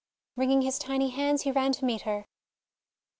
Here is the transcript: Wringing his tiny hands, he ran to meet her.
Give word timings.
Wringing 0.35 0.63
his 0.63 0.79
tiny 0.79 1.11
hands, 1.11 1.43
he 1.43 1.51
ran 1.51 1.73
to 1.73 1.85
meet 1.85 2.01
her. 2.09 2.25